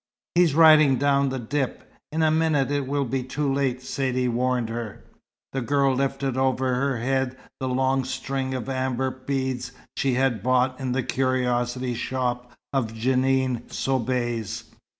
"He's 0.33 0.55
riding 0.55 0.95
down 0.95 1.29
the 1.29 1.37
dip. 1.37 1.93
In 2.11 2.23
a 2.23 2.31
minute 2.31 2.71
it 2.71 2.87
will 2.87 3.05
be 3.05 3.21
too 3.21 3.53
late," 3.53 3.83
Saidee 3.83 4.27
warned 4.27 4.69
her. 4.69 5.03
The 5.53 5.61
girl 5.61 5.93
lifted 5.93 6.37
over 6.37 6.73
her 6.73 6.97
head 6.97 7.37
the 7.59 7.67
long 7.67 8.03
string 8.05 8.55
of 8.55 8.67
amber 8.67 9.11
beads 9.11 9.73
she 9.95 10.15
had 10.15 10.41
bought 10.41 10.79
in 10.79 10.93
the 10.93 11.03
curiosity 11.03 11.93
shop 11.93 12.51
of 12.73 12.95
Jeanne 12.95 13.69
Soubise. 13.69 14.63